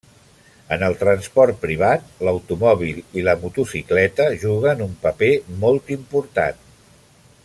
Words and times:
En 0.75 0.85
transport 1.01 1.59
privat, 1.65 2.07
l'automòbil 2.27 3.03
i 3.21 3.25
la 3.29 3.35
motocicleta 3.43 4.27
juguen 4.45 4.83
un 4.87 4.97
paper 5.05 5.33
molt 5.67 5.97
important. 6.01 6.67